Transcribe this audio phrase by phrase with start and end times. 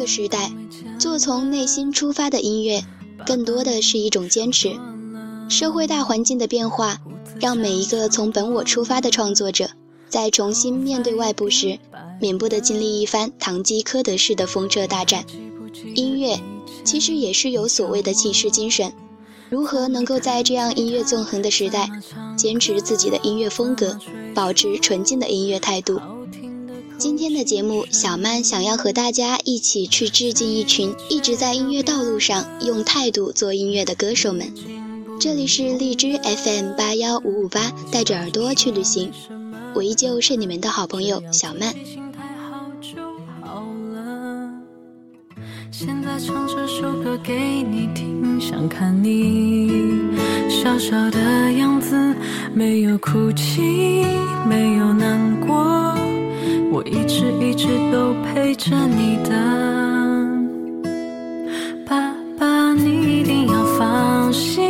[0.00, 0.50] 在这个时代，
[0.98, 2.82] 做从内心出发的音乐，
[3.26, 4.72] 更多的是一种坚持。
[5.50, 6.98] 社会大环境的变化，
[7.38, 9.68] 让每一个从本我出发的创作者，
[10.08, 11.78] 在重新面对外部时，
[12.18, 15.22] 免不得经历一番堂吉诃德式的风车大战。
[15.94, 16.40] 音乐
[16.82, 18.90] 其实也是有所谓的骑士精神，
[19.50, 21.90] 如何能够在这样音乐纵横的时代，
[22.38, 23.98] 坚持自己的音乐风格，
[24.34, 26.00] 保持纯净的音乐态度？
[27.00, 34.52] 今天的节目，小曼想要和大家一起去致敬一群一直在音乐道路上用态度做音乐的歌手们。
[35.18, 39.10] 这里是荔枝 FM 八幺五五八，带着耳朵去旅行，
[39.74, 41.74] 我依旧是你们的好朋友小曼。
[45.70, 49.70] 现在唱这首歌给你听，想看你
[50.50, 52.14] 笑笑的样子，
[52.52, 54.04] 没有哭泣，
[54.46, 55.96] 没有难过。
[56.80, 59.36] 我一直一直都陪着你的，
[61.86, 64.64] 爸爸，你一定要放心，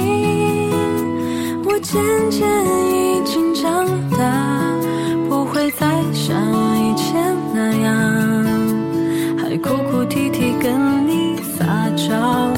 [1.65, 2.49] 我渐渐
[2.89, 4.19] 已经长大，
[5.29, 6.37] 不会再像
[6.81, 8.45] 以前那样，
[9.39, 12.50] 还哭哭啼啼跟你撒娇，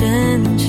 [0.00, 0.59] 真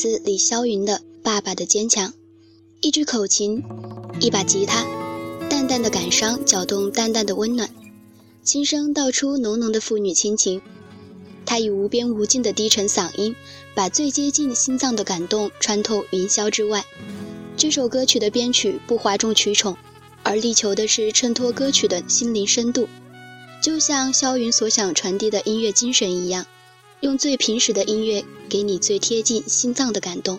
[0.00, 2.08] 自李霄云的《爸爸的坚强》，
[2.80, 3.62] 一支口琴，
[4.18, 4.86] 一把吉他，
[5.50, 7.68] 淡淡的感伤搅动淡淡的温暖，
[8.42, 10.62] 轻声道出浓浓的父女亲情。
[11.44, 13.36] 他以无边无尽的低沉嗓音，
[13.74, 16.82] 把最接近心脏的感动穿透云霄之外。
[17.58, 19.76] 这首歌曲的编曲不哗众取宠，
[20.22, 22.88] 而力求的是衬托歌曲的心灵深度，
[23.62, 26.46] 就像霄云所想传递的音乐精神一样。
[27.00, 30.38] 用最平实的音乐，给你最贴近心脏的感动。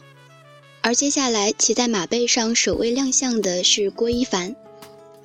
[0.82, 4.56] 而接下来骑在马背上首位亮相的是郭一凡，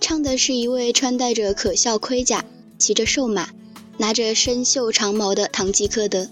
[0.01, 2.45] 唱的是一位穿戴着可笑盔甲、
[2.79, 3.51] 骑着瘦马、
[3.99, 6.29] 拿着生锈长矛的唐吉诃德，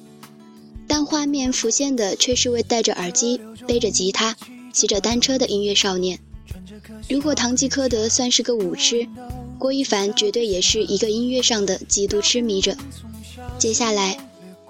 [0.87, 4.37] 但画面浮现的却是位戴着耳机、背着吉他、
[4.73, 6.19] 骑着单车的音乐少年。
[7.11, 9.07] 如果唐吉诃德算是个舞痴，
[9.59, 12.75] 郭一凡绝对也是一个音乐上的极度痴迷者。
[13.59, 14.19] 接下来。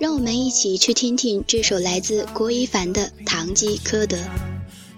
[0.01, 4.17] 让我们一起去听听这首来自郭一凡的《堂吉诃德》。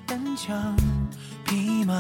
[0.07, 0.75] 单枪
[1.45, 1.95] 匹马，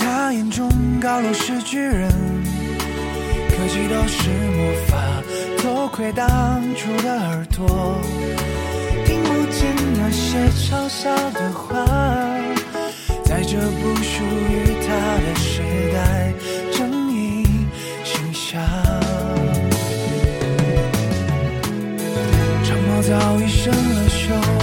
[0.00, 0.68] 他眼中
[1.00, 2.10] 高楼是巨人，
[3.50, 5.22] 可惜都是魔法，
[5.62, 8.00] 多亏当初的耳朵，
[9.06, 11.84] 听不见那些嘲笑的话，
[13.24, 15.62] 在这不属于他的时
[15.92, 16.32] 代，
[16.72, 17.44] 正义
[18.04, 18.60] 形象。
[23.10, 24.59] 早已生了锈，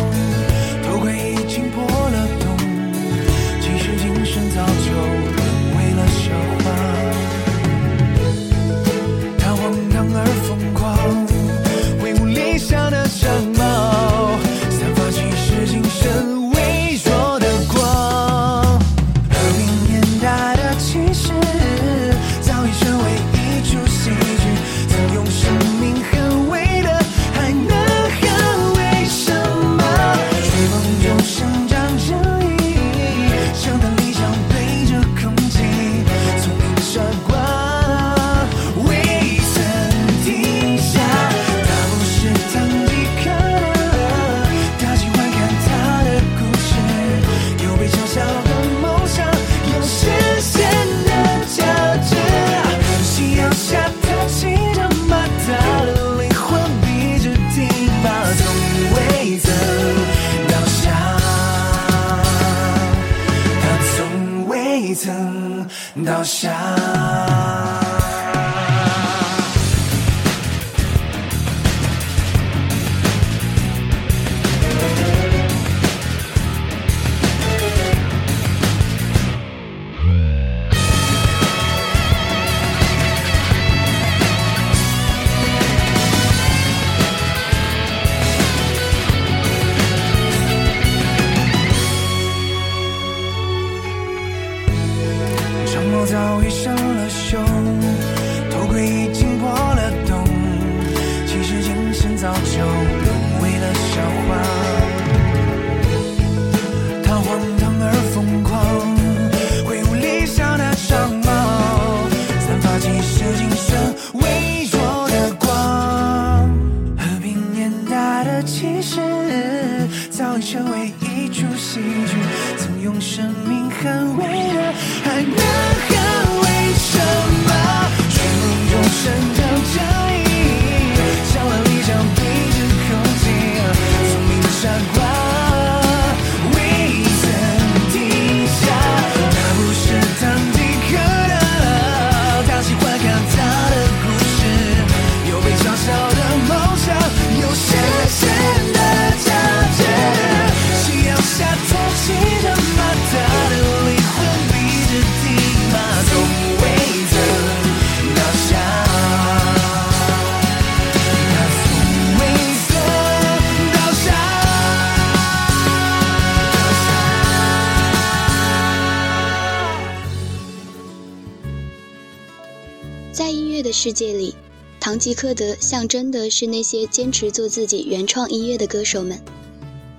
[173.87, 174.35] 世界里，
[174.81, 179.17] 堂吉诃德象征的是那些坚持做自己原创音乐的歌手们。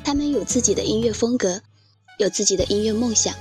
[0.05, 1.63] 他们有自己的音乐风格，
[2.19, 3.35] 有自己的音乐梦想。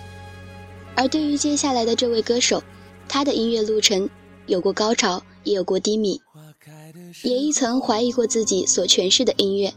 [0.95, 2.63] 而对于接下来的这位歌手，
[3.09, 4.09] 他的音乐路程
[4.45, 6.21] 有过高潮，也有过低迷，
[7.23, 9.73] 也一曾怀疑过自己所诠释的音乐。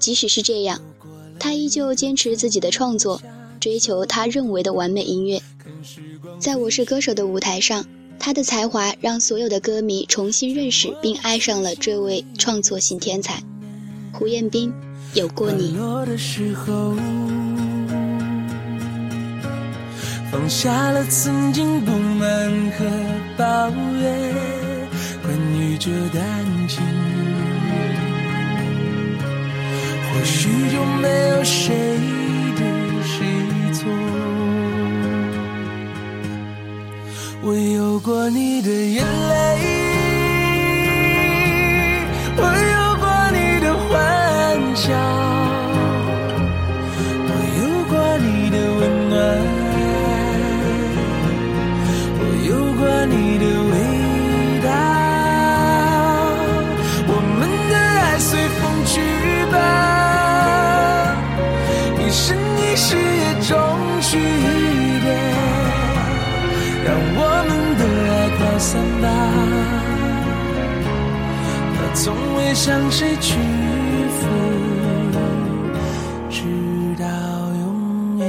[0.00, 0.82] 即使是这样，
[1.38, 3.22] 他依旧坚持自己的创作，
[3.60, 5.40] 追求他认为的完美音乐。
[6.40, 7.86] 在我是歌手的舞台上，
[8.18, 13.42] 他的才华让所有的歌迷重新认识并爱上了这位创作型天才——
[14.12, 14.72] 胡彦斌。
[15.14, 15.76] 有过你。
[20.30, 22.86] 放下了曾经不满和
[23.36, 23.68] 抱
[24.00, 24.34] 怨，
[25.22, 26.82] 关于这段情，
[30.08, 31.98] 或许就没有谁
[32.56, 32.64] 对
[33.04, 33.18] 谁
[33.74, 34.21] 错。
[37.44, 39.81] 我有过你的眼泪，
[68.72, 69.06] 散吧，
[71.76, 73.36] 它从未向谁屈
[74.08, 74.26] 服，
[76.30, 76.40] 直
[76.98, 77.04] 到
[77.60, 78.26] 永远。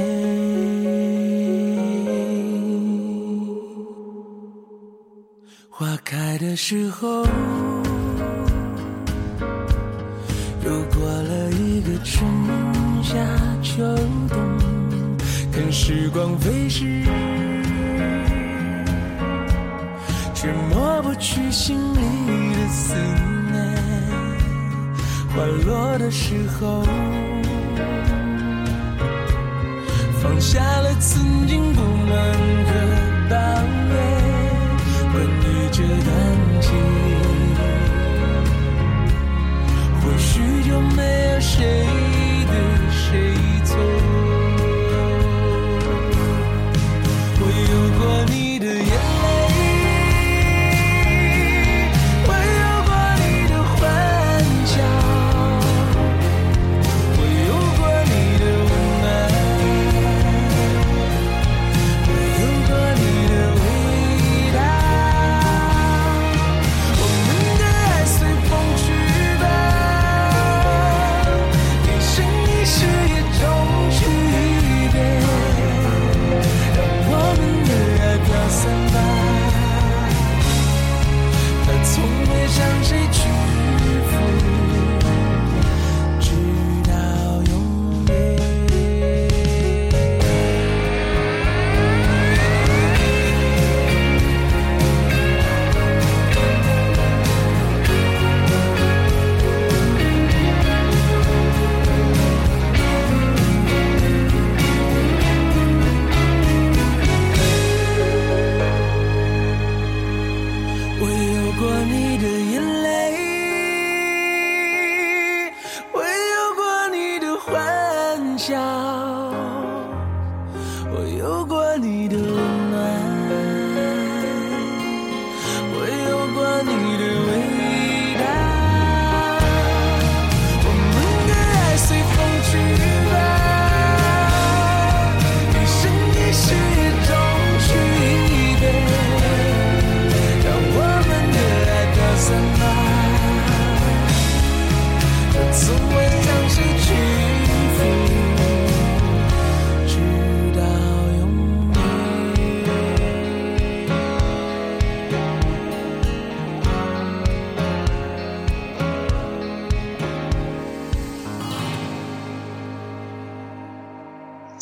[5.70, 7.24] 花开的时候，
[10.66, 12.22] 又过了一个春
[13.02, 13.16] 夏
[13.62, 13.82] 秋
[14.28, 14.36] 冬，
[15.50, 17.02] 看时光飞逝，
[20.44, 22.00] 却抹不去心里
[22.54, 22.94] 的思
[23.50, 23.56] 念。
[25.30, 26.84] 花落的时候，
[30.20, 32.14] 放下了曾经不满
[32.66, 32.72] 和
[33.30, 33.34] 抱
[33.88, 33.92] 怨。
[35.12, 35.32] 关于
[35.72, 36.12] 这段
[36.60, 36.68] 情，
[40.02, 41.00] 或许就没
[41.32, 41.86] 有谁
[42.46, 42.54] 对
[42.90, 43.32] 谁
[43.64, 44.33] 错。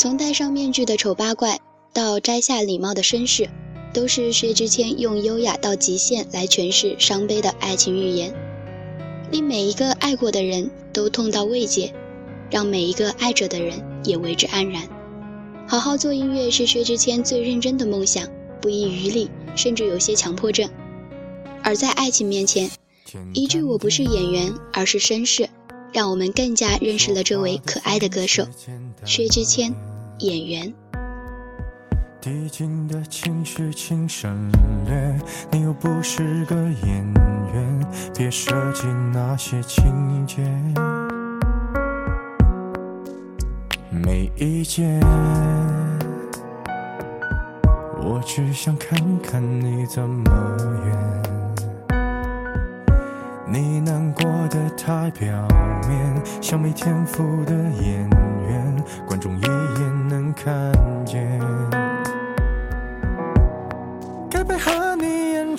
[0.03, 1.61] 从戴上面具的丑八怪
[1.93, 3.49] 到摘下礼帽的绅士，
[3.95, 8.35] 都是薛之谦用优雅到极限来诠释伤悲的爱情寓言，
[9.31, 11.95] 令每一个爱过的人都痛到慰藉，
[12.51, 14.83] 让每一个爱着的人也为之安然。
[15.69, 18.29] 好好做音乐是薛之谦最认真的梦想，
[18.61, 20.69] 不遗余力，甚至有些强迫症。
[21.63, 22.69] 而在爱情面前，
[23.35, 25.49] 一句“我不是演员，而是绅士”，
[25.95, 28.49] 让我们更加认识了这位可爱的歌手
[29.05, 29.73] 薛之谦，
[30.19, 30.75] 演员。
[32.21, 34.49] 递进的情绪请省
[34.87, 35.19] 略，
[35.51, 37.15] 你又不是个演
[37.53, 40.41] 员，别设计那些情节。
[43.91, 45.01] 没意见，
[48.01, 50.31] 我只想看看你怎么
[50.87, 51.23] 演。
[53.49, 55.29] 你难过的太表
[55.89, 58.09] 面，像没天赋的演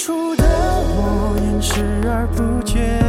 [0.05, 2.99] 出的我演视而不见，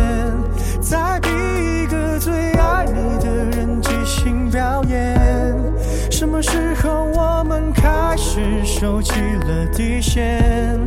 [0.80, 5.60] 再逼一个最爱你的人即兴表演。
[6.08, 10.78] 什么时候我们开始收起了底线？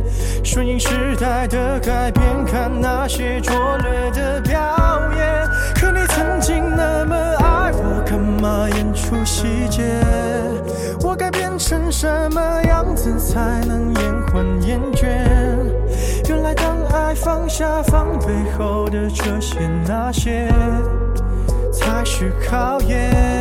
[0.42, 4.58] 顺应时代的改变，看那些拙劣的表
[5.14, 5.46] 演。
[5.74, 9.82] 可你曾经那么爱我，干嘛演出细节？
[11.02, 15.47] 我该变成什么样子才能延缓厌倦？
[17.28, 20.48] 放下防备后的这些那些，
[21.70, 23.37] 才是考验。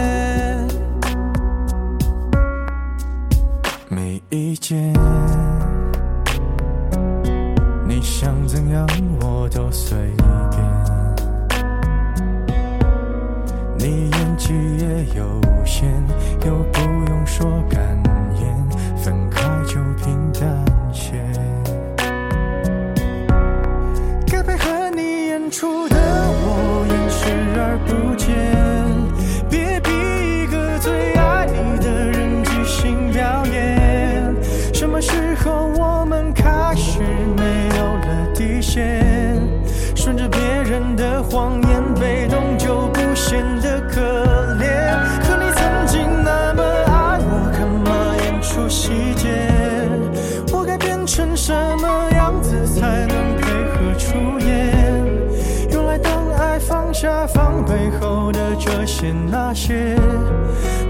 [58.99, 59.95] 些那些，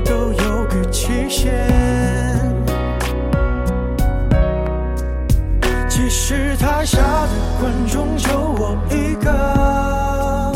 [0.06, 1.54] 都有个期限。
[5.90, 10.54] 其实台下的观众就我一个，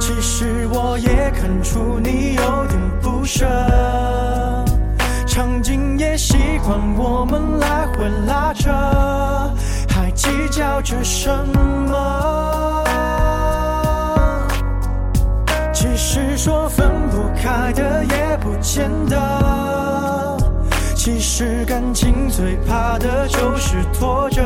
[0.00, 3.44] 其实我也看出你有点不舍，
[5.26, 8.70] 场景也习惯我们来回拉扯，
[9.86, 11.28] 还计较着什
[11.90, 12.45] 么？
[16.18, 20.38] 是说分不开的也不见得。
[20.94, 24.42] 其实感情最怕的就是拖着，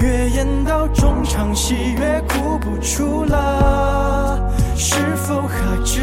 [0.00, 6.02] 越演到中场戏越哭不出了，是否还值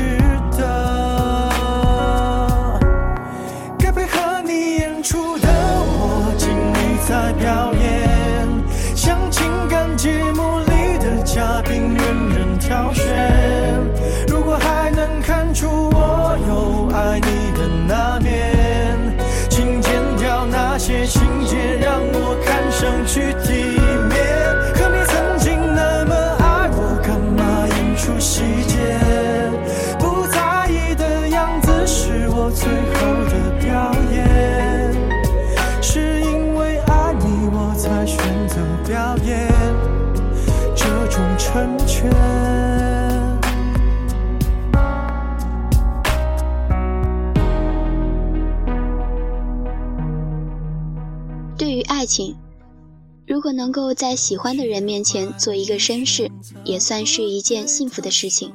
[53.46, 56.32] 如果能够在喜欢的人面前做一个绅士，
[56.64, 58.52] 也算是一件幸福的事情。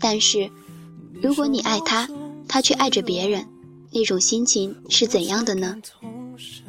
[0.00, 0.50] 但是，
[1.22, 2.08] 如果你爱他，
[2.48, 3.46] 他却爱着别人，
[3.92, 5.76] 那种心情是怎样的呢？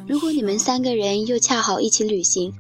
[0.07, 2.53] 如果你们三个人又恰好一起旅行，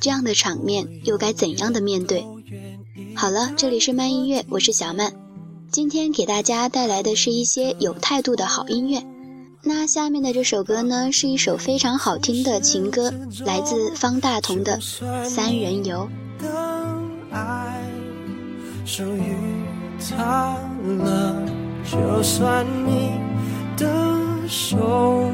[0.00, 2.26] 这样的场面又该怎样的面对？
[3.14, 5.14] 好了，这里是慢音乐，我是小曼，
[5.70, 9.06] 今天给大家带来的是一些有态度的好音乐。
[9.64, 13.14] 那下面的这首歌呢，是一首非常好听的情歌，
[13.46, 14.76] 来自方大同的
[15.24, 16.08] 《三人游》。
[16.42, 16.50] 的
[17.30, 17.80] 爱
[18.84, 19.36] 属于
[20.10, 20.56] 他
[21.04, 21.40] 了，
[21.84, 23.12] 就算你
[23.76, 23.86] 的
[24.48, 25.30] 手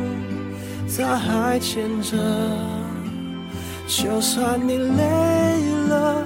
[0.95, 2.19] 他还牵着，
[3.87, 6.23] 就算你累了，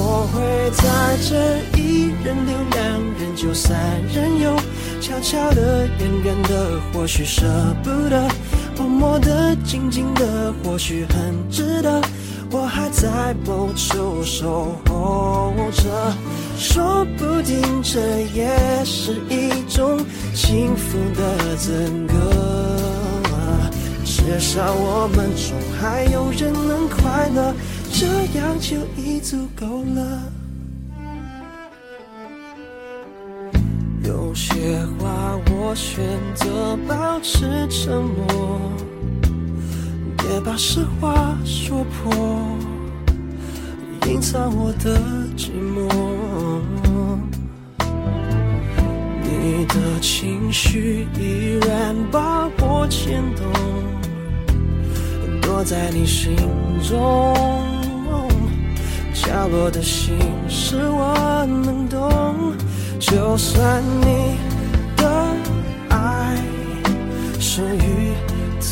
[0.00, 1.34] 我会在这
[1.76, 2.78] 一人留两
[3.18, 3.76] 人就三
[4.14, 4.56] 人游，
[5.00, 7.44] 悄悄的、远远的，或许舍
[7.82, 8.28] 不得，
[8.76, 12.00] 默默的、静静的，或许很值得。
[12.52, 15.82] 我还在某处守候着，
[16.56, 17.98] 说不定这
[18.32, 18.48] 也
[18.84, 19.98] 是一种
[20.32, 22.14] 幸福的资格。
[24.04, 27.52] 至少我们中还有人能快乐，
[28.00, 28.06] 这
[28.38, 30.22] 样就已足够了。
[34.04, 36.00] 有些话我选
[36.32, 38.60] 择保持沉默。
[40.16, 42.14] 别把实话说破，
[44.06, 45.00] 隐藏我的
[45.36, 45.88] 寂寞。
[49.24, 53.44] 你的情绪依然把我牵动，
[55.40, 56.36] 躲在你心
[56.88, 57.34] 中
[59.28, 62.54] 掉落的心事我能懂。
[62.98, 64.38] 就算你
[64.96, 65.06] 的
[65.90, 66.34] 爱
[67.38, 68.14] 属于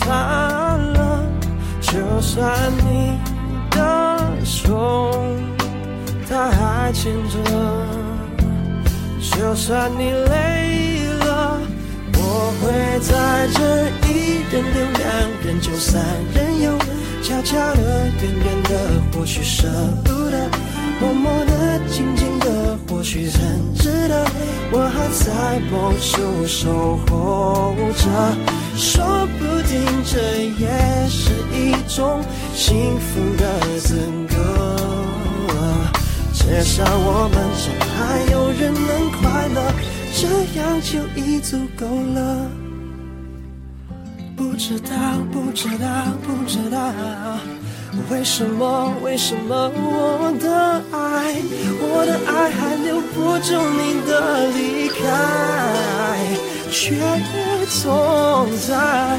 [0.00, 1.22] 他了。
[1.82, 3.18] 就算你
[3.70, 5.14] 的手
[6.26, 7.36] 他还牵着，
[9.20, 11.60] 就算你累了，
[12.14, 12.18] 我
[12.60, 12.64] 会
[13.00, 13.58] 在这
[14.08, 15.04] 一人留两
[15.44, 16.02] 人就三
[16.34, 16.76] 人游，
[17.22, 18.72] 悄悄的、远远的，
[19.12, 19.68] 或许舍
[20.04, 20.15] 不，
[21.00, 24.26] 默默的、静静的，或许很值得。
[24.72, 28.04] 我还在某处守候着。
[28.76, 29.02] 说
[29.38, 30.20] 不定这
[30.58, 32.20] 也是一种
[32.54, 33.96] 幸福的资
[34.28, 34.34] 格，
[36.34, 37.64] 至少我们中
[37.96, 39.72] 还有人能快乐，
[40.14, 40.28] 这
[40.60, 42.65] 样就已足够了。
[44.56, 44.88] 不知道
[45.30, 45.86] 不知道
[46.22, 46.78] 不知道
[48.10, 51.36] 为什么为什么我的爱
[51.78, 54.96] 我的爱还留不住你的离开
[56.70, 56.96] 却
[57.82, 59.18] 总在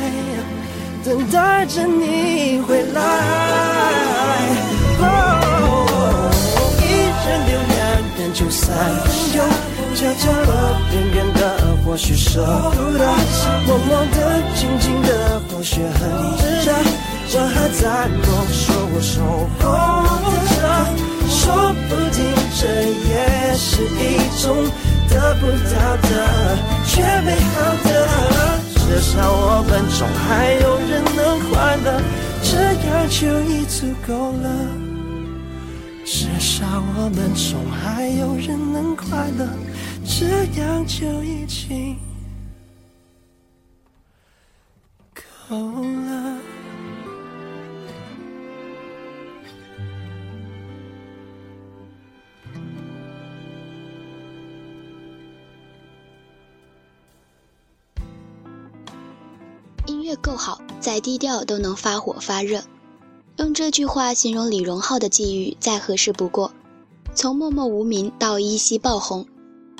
[1.05, 2.97] 等待着你回来。
[5.01, 6.31] 哦
[6.81, 6.83] 一
[7.27, 7.77] 人留两
[8.17, 8.65] 人疚三
[9.35, 9.37] 人
[9.93, 10.51] 悄悄的
[10.91, 11.66] 远远的
[11.97, 13.03] 或许舍不得；
[13.65, 14.17] 默默的、
[14.53, 15.97] 静静的，或许很
[16.37, 16.69] 值得。
[17.33, 18.21] 我还在梦，
[18.53, 18.61] 说
[18.93, 19.17] 我守
[19.57, 19.65] 候
[20.53, 20.61] 着，
[21.27, 22.21] 说不定
[22.53, 23.11] 这也
[23.57, 24.45] 是一种
[25.09, 26.09] 得不到的
[26.85, 27.89] 却美好的。
[28.77, 31.99] 至少我们中还有人能快乐，
[32.43, 33.19] 这样就
[33.51, 34.45] 已足够了。
[36.05, 36.63] 至少
[36.95, 39.07] 我们中还有人能快
[39.39, 39.49] 乐，
[40.09, 41.95] 这样就已经
[45.49, 46.39] 够了。
[59.85, 62.63] 音乐够好，再低调都能发火发热。
[63.37, 66.51] 用这句话形容李荣浩的际遇再合适不过。
[67.13, 69.27] 从默默无名到一夕爆红，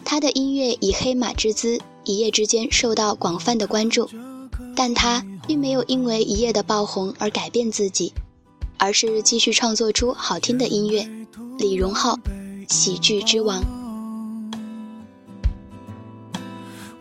[0.09, 4.09] 他的音乐以黑马之姿一夜之间受到广泛的关注。
[4.73, 8.13] 但他并没有因为一夜的爆红而改变自己，
[8.77, 11.05] 而是继续创作出好听的音乐。
[11.57, 12.17] 李荣浩，
[12.69, 13.61] 喜剧之王。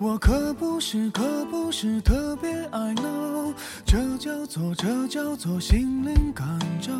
[0.01, 3.53] 我可不是，可不是特别爱闹，
[3.85, 6.92] 这叫做，这叫做心灵感召。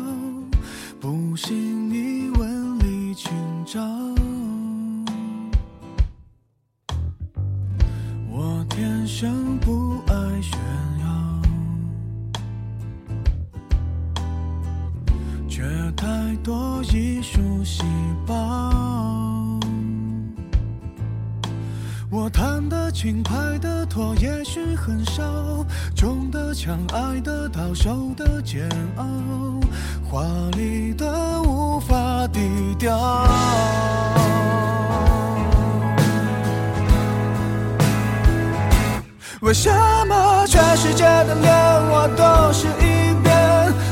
[1.01, 3.29] 不信你问李清
[3.65, 3.81] 照。
[8.77, 10.59] 天生不爱炫
[11.01, 11.41] 耀，
[15.49, 15.63] 却
[15.95, 16.05] 太
[16.43, 17.81] 多艺术细
[18.27, 19.59] 胞。
[22.11, 25.23] 我弹的轻，拍的拖，也许很少，
[25.95, 29.03] 中的枪，爱的到，受的煎熬，
[30.07, 30.23] 华
[30.55, 32.46] 丽的无法抵
[42.15, 43.35] 都是一遍？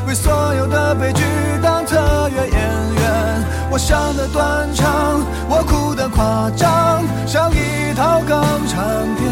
[0.07, 1.23] 为所有的悲剧
[1.61, 2.59] 当特约演
[2.95, 3.45] 员？
[3.69, 8.83] 我想的断肠，我哭的夸张，像一套港产
[9.15, 9.25] 片。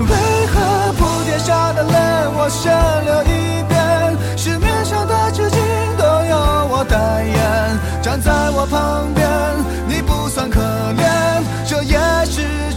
[0.00, 1.96] 为何铺天下的泪
[2.36, 2.72] 我先
[3.04, 4.16] 流一遍？
[4.36, 5.56] 市面上的纸巾
[5.96, 9.28] 都由我代言，站在我旁边，
[9.88, 12.67] 你不算可怜，这也是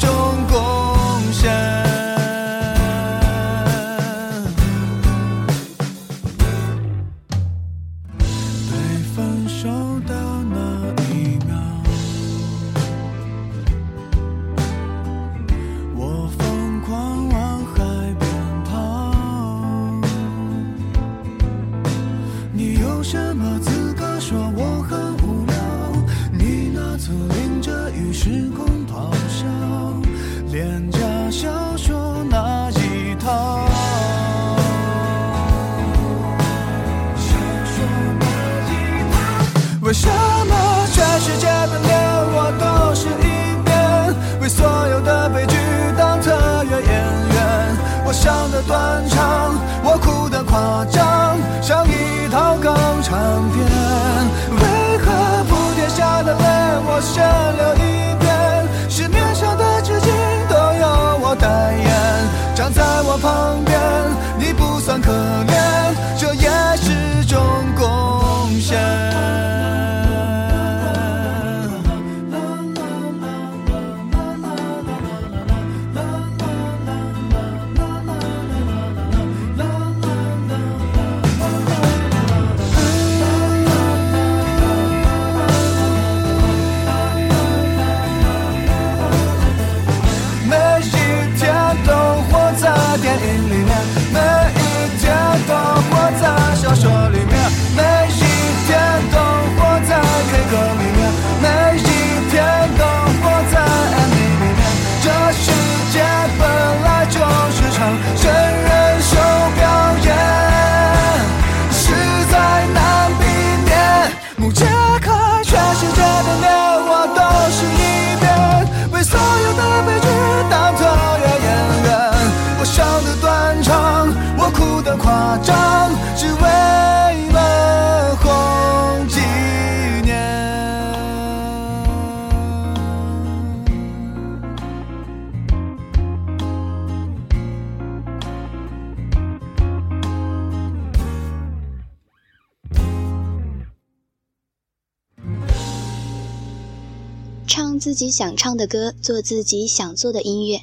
[148.01, 150.61] 自己想唱的歌，做自己想做的音乐。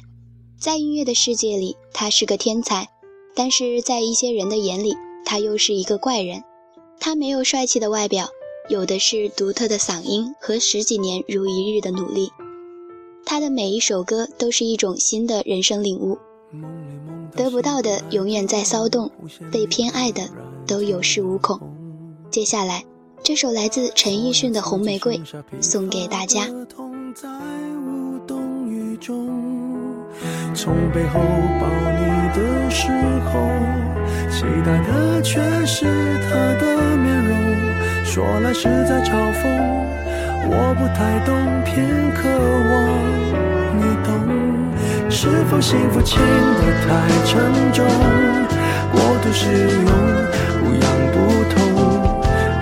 [0.59, 2.89] 在音乐的世界里，他是个天才，
[3.33, 6.43] 但是在一些人的眼里，他又是一个怪人。
[6.99, 8.27] 他没有帅气的外表，
[8.67, 12.29] 有的是独特的嗓音和十几年如一日的努力。
[13.25, 16.17] 他的每一首歌都是一种新的人生领悟。
[17.37, 19.09] 得不到的永远在骚动，
[19.49, 20.29] 被偏爱的
[20.67, 21.57] 都有恃无恐。
[22.29, 22.83] 接下来，
[23.23, 25.17] 这首来自陈奕迅的《红玫瑰》
[25.61, 26.49] 送给大家。
[27.15, 27.27] 在
[27.87, 29.27] 无动于衷
[30.53, 31.19] 从背后
[31.59, 31.67] 抱
[31.97, 32.05] 你
[32.37, 32.91] 的时
[33.25, 33.49] 候，
[34.29, 35.85] 期待的却是
[36.29, 37.33] 他的面容。
[38.03, 39.41] 说来是在嘲讽，
[40.45, 42.19] 我不太懂，偏渴
[42.69, 42.77] 望
[43.77, 44.07] 你懂。
[45.09, 46.87] 是否幸福轻得太
[47.25, 47.33] 沉
[47.73, 47.85] 重？
[48.91, 49.89] 过度使用，
[50.59, 51.15] 不痒不
[51.49, 51.57] 痛，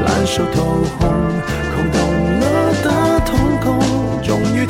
[0.06, 0.58] 烂熟透
[1.00, 1.10] 红，
[1.76, 1.98] 空洞，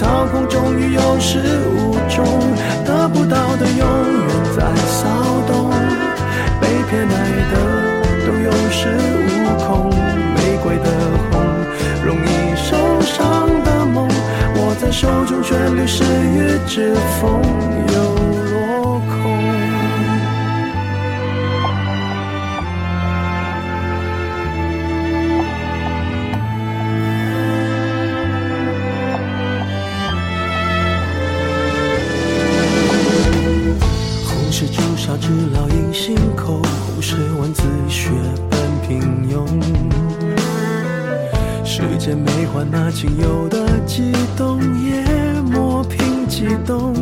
[0.08, 2.24] 高空，终于有始无终，
[2.86, 5.04] 得不到的永远在骚
[5.46, 5.70] 动，
[6.62, 7.12] 被偏爱
[7.52, 7.56] 的
[8.26, 8.88] 都有恃
[9.28, 9.30] 无
[9.68, 9.90] 恐，
[10.34, 10.88] 玫瑰的
[11.30, 11.44] 红，
[12.06, 17.42] 容易受伤的梦，握在手中却流失于指缝，
[35.28, 38.12] 是烙印心口，红是文字血
[38.50, 39.46] 本平庸。
[41.66, 45.04] 时间没换那仅有的悸动，也
[45.42, 46.94] 磨平激动。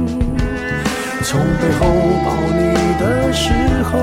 [1.22, 1.86] 从背后
[2.26, 4.00] 抱你的时候，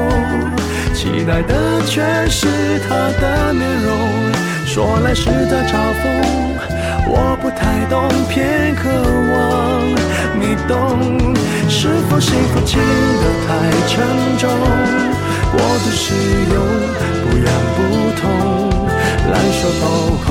[0.95, 2.47] 期待的却是
[2.89, 3.91] 他的面容。
[4.65, 6.05] 说来是在嘲讽，
[7.09, 8.89] 我不太懂，偏渴
[9.33, 11.35] 望你懂。
[11.69, 13.49] 是否幸福轻得太
[13.89, 14.05] 沉
[14.39, 14.49] 重？
[15.53, 16.15] 过度使
[16.53, 16.57] 用，
[17.23, 17.79] 不痒不
[18.21, 18.23] 痛，
[19.31, 19.83] 烂熟透
[20.25, 20.29] 红，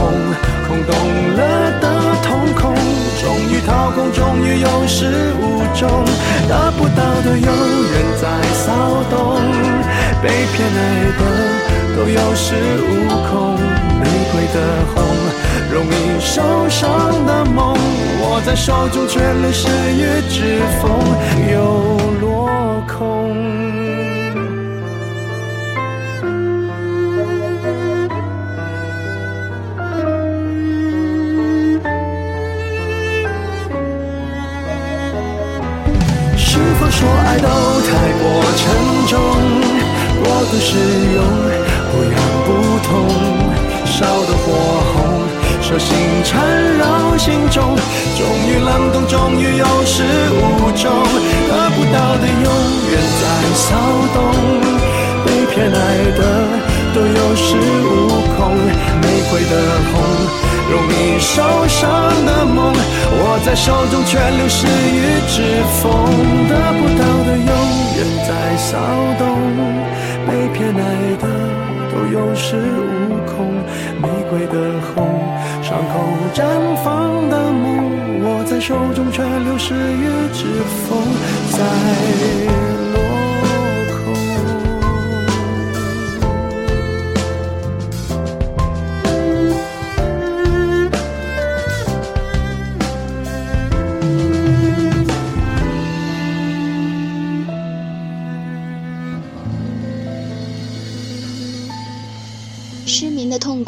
[0.68, 0.90] 空洞
[1.36, 1.40] 了
[1.80, 1.86] 的
[2.24, 2.74] 瞳孔，
[3.22, 5.44] 终于掏空，终于有始无
[5.76, 5.90] 终，
[6.48, 8.68] 得不到的永远在骚
[9.10, 9.42] 动，
[10.22, 10.80] 被偏爱
[11.20, 11.22] 的
[11.96, 12.46] 都有恃
[12.82, 12.90] 无
[13.30, 13.58] 恐，
[14.00, 14.58] 玫瑰的
[14.94, 15.04] 红，
[15.72, 17.74] 容易受伤的梦，
[18.22, 20.92] 握在手中却流失于指缝，
[21.52, 21.56] 又
[22.20, 22.50] 落
[22.88, 23.32] 空。
[36.36, 37.48] 是否说爱都
[37.88, 38.24] 太过
[38.58, 38.62] 沉
[39.08, 39.12] 重？
[40.22, 40.70] 过度使
[41.16, 41.18] 用，
[41.90, 42.14] 不痒
[42.46, 42.48] 不
[42.86, 42.90] 痛，
[43.86, 44.46] 烧得火
[44.91, 44.91] 红，
[45.72, 46.36] 手心缠
[46.78, 47.64] 绕心中，
[48.18, 50.92] 终于冷冻，终于有始无终，
[51.48, 52.44] 得不到的永
[52.92, 53.24] 远在
[53.56, 53.70] 骚
[54.14, 54.20] 动，
[55.24, 55.80] 被偏爱
[56.18, 56.20] 的
[56.94, 57.56] 都有恃
[57.88, 57.88] 无
[58.36, 58.52] 恐，
[59.02, 59.54] 玫瑰的
[59.94, 59.96] 红。
[60.70, 61.80] 容易受伤
[62.26, 65.90] 的梦，握在手中却流失于指缝，
[66.50, 67.48] 得不到的永
[67.96, 68.78] 远在骚
[69.18, 69.24] 动，
[70.28, 70.80] 被偏爱
[71.16, 71.26] 的
[72.12, 73.54] 有恃无恐，
[74.02, 75.08] 玫瑰的红，
[75.64, 75.94] 伤口
[76.34, 76.44] 绽
[76.84, 80.46] 放的梦，握在手中却流失于指
[80.88, 81.00] 缝，
[81.52, 81.58] 在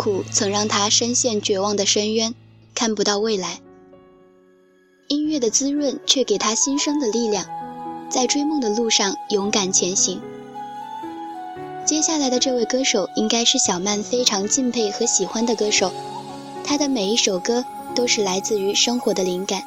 [0.04, 2.36] 苦曾让他深陷绝望的深渊，
[2.76, 3.62] 看不到未来。
[5.08, 7.46] 音乐的滋润却给他新生的力量，
[8.10, 10.20] 在追梦的路上勇敢前行。
[11.86, 15.94] 接下来的这位歌手应该是小曼非常敬佩和喜欢的歌手，
[16.66, 17.64] 他的每一首歌
[17.96, 19.64] 都是来自于生活的灵感。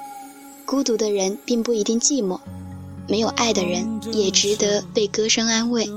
[0.66, 2.40] 孤独的人并不一定寂寞，
[3.08, 5.88] 没有爱的人也值得被歌声安慰。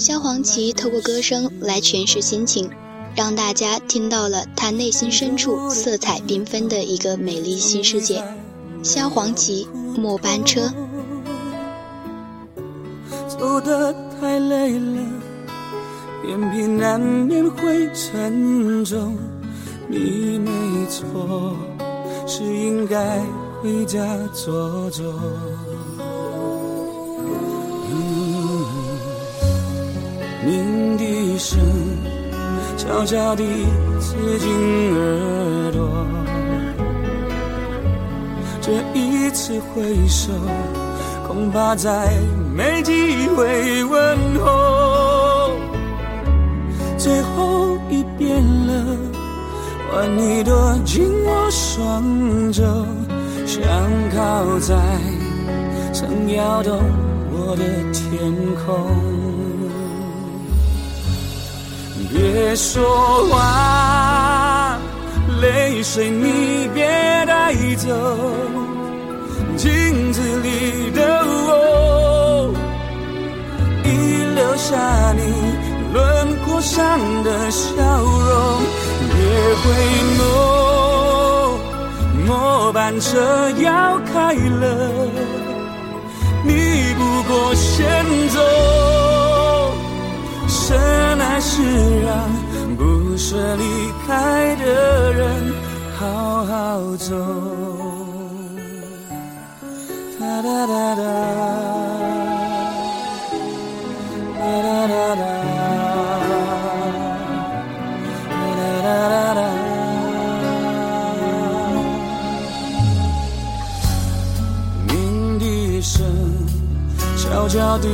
[0.00, 2.70] 萧煌奇透过歌声来诠释心情，
[3.18, 8.22] 让大家听到了他内心深处色彩缤纷的一个美丽新世界。
[8.84, 9.66] 萧煌奇
[10.00, 10.60] 《末班车》。
[13.26, 15.02] 走得太累了，
[16.28, 19.18] 眼皮难免会沉重。
[19.88, 21.56] 你没错，
[22.24, 23.20] 是应该
[23.60, 23.98] 回家
[24.32, 25.12] 坐坐。
[30.46, 31.58] 鸣笛声
[32.78, 33.44] 悄悄地
[34.00, 36.06] 刺进耳朵。
[38.60, 40.30] 这一次挥手，
[41.26, 42.08] 恐怕再
[42.54, 45.50] 没机会问候。
[46.96, 48.96] 最后一遍了，
[49.90, 52.62] 换你躲进我双肘，
[53.44, 53.60] 想
[54.14, 54.76] 靠在
[55.92, 56.78] 曾摇动
[57.32, 58.32] 我的天
[58.64, 59.47] 空。
[62.10, 64.78] 别说话，
[65.40, 66.86] 泪水你别
[67.26, 67.88] 带走，
[69.56, 72.54] 镜子里的我，
[73.84, 73.88] 已
[74.34, 75.22] 留下你
[75.92, 77.66] 轮廓上的笑
[78.02, 78.62] 容。
[79.10, 79.16] 别
[79.60, 79.64] 回
[80.18, 80.20] 眸，
[82.26, 84.66] 末班车要开了，
[86.44, 87.84] 你不过先
[88.30, 88.38] 走。
[90.68, 90.78] 真
[91.18, 91.62] 爱是
[92.02, 92.28] 让
[92.76, 93.64] 不舍离
[94.06, 95.54] 开的人
[95.98, 97.16] 好好走。
[100.20, 101.02] 哒哒哒哒，
[104.38, 105.22] 哒哒哒哒，
[108.28, 109.40] 哒哒哒哒。
[114.86, 116.04] 鸣笛声
[117.16, 117.88] 悄悄地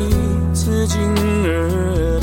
[0.52, 1.00] 刺进
[1.44, 2.13] 耳。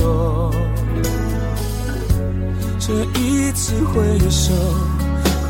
[2.83, 4.51] 这一次挥手，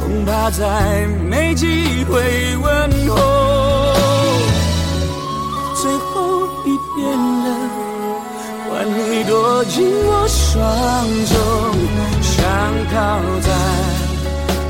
[0.01, 3.15] 恐怕再没机会问候。
[5.81, 7.47] 最后一遍了，
[8.67, 10.59] 换你躲进我双
[11.25, 11.33] 手，
[12.21, 12.35] 想
[12.91, 12.99] 靠
[13.39, 13.49] 在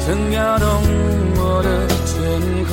[0.05, 0.67] 曾摇动
[1.37, 1.67] 我的
[2.05, 2.15] 天
[2.69, 2.71] 空。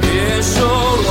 [0.00, 0.54] 别说
[1.04, 1.10] 话，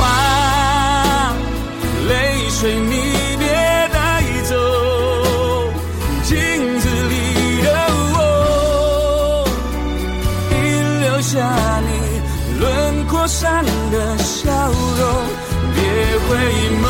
[16.28, 16.30] 回
[16.82, 16.86] 眸，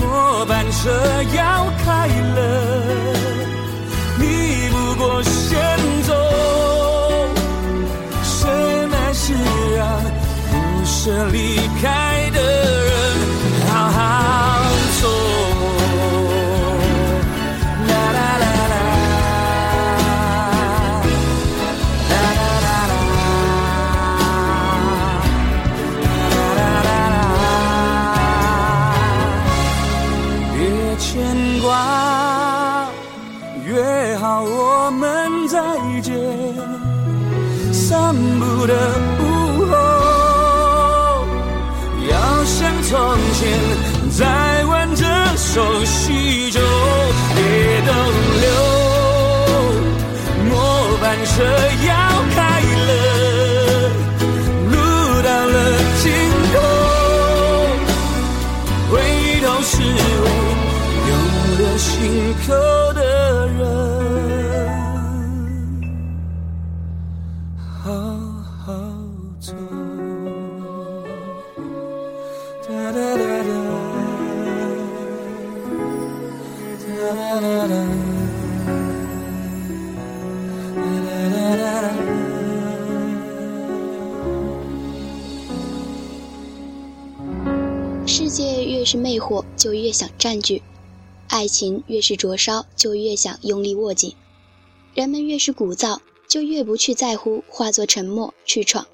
[0.00, 0.04] 末
[0.46, 0.82] 班车
[1.34, 1.38] 要
[1.84, 2.38] 开了，
[4.18, 4.22] 你
[4.70, 5.58] 不过先
[6.02, 6.08] 走。
[8.22, 8.34] 深
[8.92, 9.24] 爱是
[9.78, 9.82] 啊
[10.50, 10.52] 不
[10.84, 11.36] 舍离
[11.82, 11.84] 开
[31.60, 32.88] 挂，
[33.66, 35.58] 约好我们再
[36.00, 36.14] 见。
[37.72, 38.74] 散步的
[39.20, 39.22] 午
[39.70, 39.72] 后，
[42.08, 42.90] 要像从
[43.34, 43.40] 前
[44.10, 45.04] 再挽着
[45.36, 46.60] 手叙旧，
[47.34, 47.38] 别
[47.86, 47.92] 逗
[48.40, 48.48] 留，
[50.48, 50.52] 末
[51.00, 51.28] 班车
[51.86, 51.90] 要
[52.34, 52.38] 开
[52.88, 52.90] 了，
[88.90, 90.62] 是魅惑，就越想占据；
[91.28, 94.16] 爱情越是灼烧，就越想用力握紧；
[94.94, 98.84] 人们越是鼓噪，就越不去在乎，化作沉默去闯。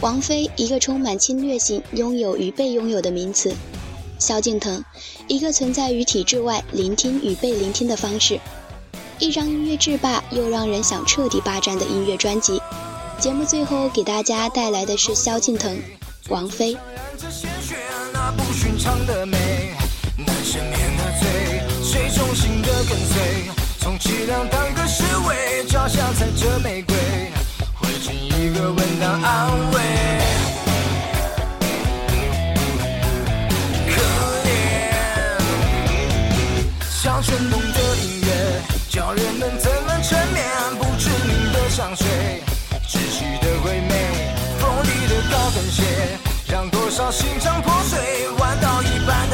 [0.00, 3.52] 王菲，一个充满侵略性、拥有与被拥有的名词；
[4.18, 4.82] 萧敬腾，
[5.28, 8.40] 一个存在于体制外、聆听与被聆听的方式。
[9.18, 12.58] 一张音乐制霸又让人想彻底霸占的音乐专辑。
[13.20, 15.78] 节目最后给大家带来的是萧敬腾、
[16.30, 16.74] 王菲。
[18.46, 19.36] 不寻常的美，
[20.18, 23.48] 难赦免的罪，谁忠心的跟随，
[23.80, 26.94] 充其量当个侍卫，脚下踩着玫瑰，
[27.74, 29.80] 会尽一个吻当安慰。
[33.88, 33.96] 可
[34.44, 34.48] 怜，
[37.02, 38.28] 像旋风的音乐，
[38.90, 40.44] 叫人们怎么沉眠？
[40.78, 42.06] 不知名的香水，
[42.86, 43.92] 窒息的鬼魅，
[44.60, 45.82] 锋利的高跟鞋。
[46.46, 47.73] 让多少心肠破，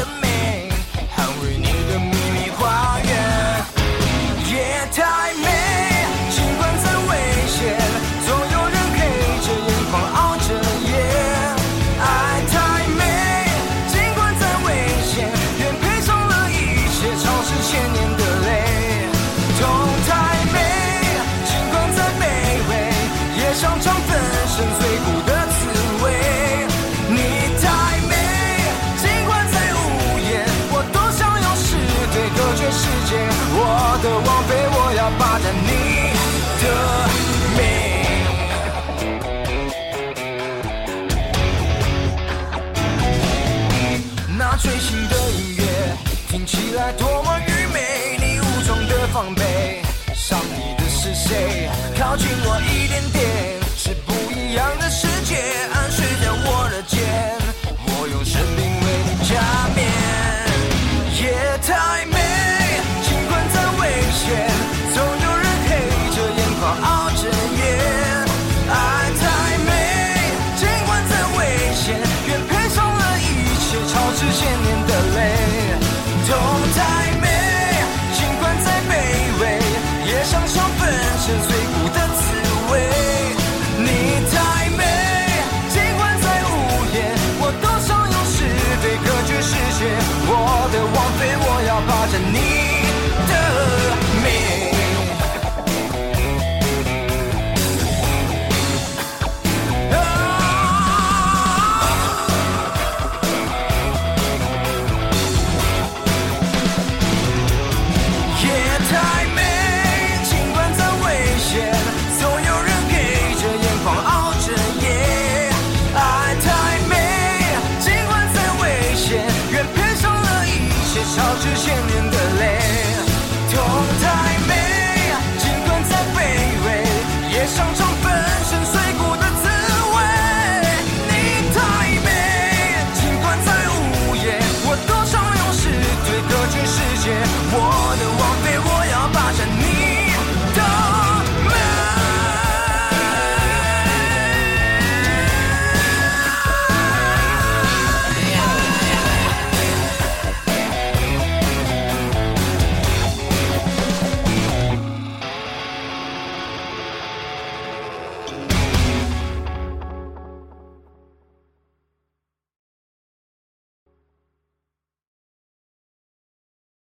[0.01, 0.30] 一般
[51.97, 52.90] 靠近我一点